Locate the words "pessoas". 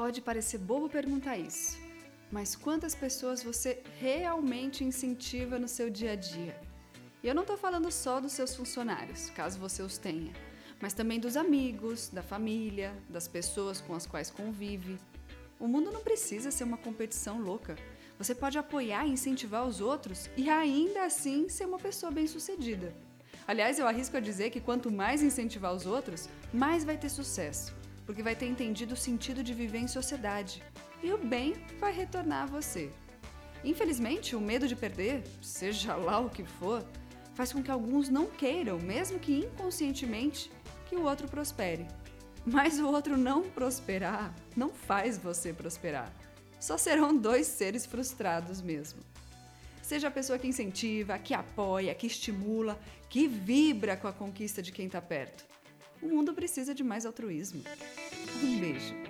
2.94-3.42, 13.28-13.82